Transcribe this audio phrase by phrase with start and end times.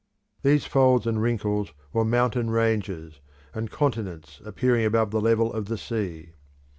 [0.41, 3.19] These folds and wrinkles were mountain ranges,
[3.53, 6.31] and continents appearing above the level of the sea.